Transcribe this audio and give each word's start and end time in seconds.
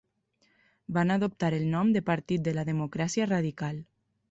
Van 0.97 1.15
adoptar 1.15 1.51
el 1.59 1.67
nom 1.75 1.93
de 1.97 2.03
Partit 2.09 2.45
de 2.49 2.57
la 2.59 2.65
Democràcia 2.73 3.31
Radical. 3.33 3.81